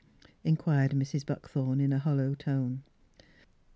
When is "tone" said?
2.33-2.81